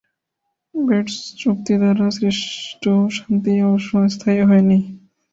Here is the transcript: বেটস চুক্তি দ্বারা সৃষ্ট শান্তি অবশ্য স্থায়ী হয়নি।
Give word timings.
বেটস 0.75 1.15
চুক্তি 1.41 1.73
দ্বারা 1.77 2.07
সৃষ্ট 2.17 2.83
শান্তি 3.11 3.53
অবশ্য 3.67 3.91
স্থায়ী 4.13 4.41
হয়নি। 4.49 4.79